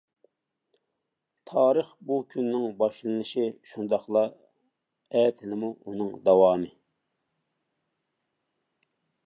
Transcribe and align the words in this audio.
تارىخ 1.51 1.91
بۈگۈننىڭ 2.11 2.65
باشلىنىشى 2.79 3.45
شۇنداقلا 3.73 4.25
ئەتىنىمۇ 5.21 5.71
ئۇنىڭ 5.77 6.19
داۋامى. 6.31 6.73